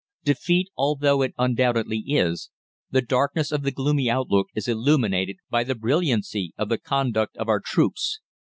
[0.23, 2.49] Defeat although it undoubtedly is,
[2.89, 7.47] the darkness of the gloomy outlook is illuminated by the brilliancy of the conduct of
[7.47, 8.19] our troops.